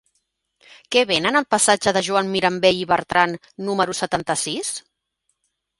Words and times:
Què 0.95 1.03
venen 1.11 1.37
al 1.41 1.47
passatge 1.55 1.93
de 1.99 2.03
Joan 2.09 2.33
Mirambell 2.37 2.81
i 2.81 2.89
Bertran 2.95 3.37
número 3.69 3.99
setanta-sis? 4.03 4.75